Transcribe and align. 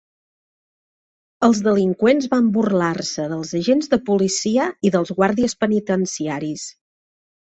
Els 1.47 1.59
delinqüents 1.65 2.29
van 2.31 2.47
burlar-se 2.55 3.27
dels 3.33 3.53
agents 3.61 3.91
de 3.93 4.01
policia 4.09 4.65
i 4.91 4.93
dels 4.97 5.13
guàrdies 5.19 5.55
penitenciaris. 5.65 6.65